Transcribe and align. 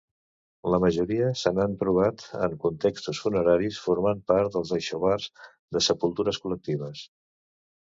La 0.75 0.79
majoria 0.85 1.27
se 1.41 1.51
n'han 1.57 1.75
trobat 1.83 2.25
en 2.49 2.57
contextos 2.65 3.21
funeraris, 3.27 3.79
formant 3.91 4.27
part 4.35 4.59
dels 4.59 4.75
aixovars 4.83 5.33
de 5.75 5.87
sepultures 5.93 6.47
col·lectives. 6.49 7.11